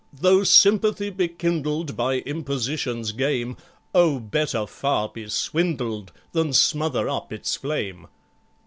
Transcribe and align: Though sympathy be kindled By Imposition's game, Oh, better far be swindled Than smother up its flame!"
Though 0.11 0.43
sympathy 0.43 1.11
be 1.11 1.27
kindled 1.27 1.95
By 1.95 2.21
Imposition's 2.21 3.11
game, 3.11 3.55
Oh, 3.93 4.17
better 4.19 4.65
far 4.65 5.09
be 5.09 5.29
swindled 5.29 6.11
Than 6.31 6.53
smother 6.53 7.07
up 7.07 7.31
its 7.31 7.55
flame!" 7.55 8.07